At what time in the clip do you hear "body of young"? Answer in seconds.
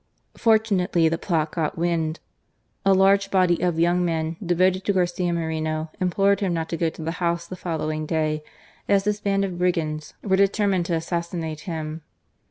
3.29-4.03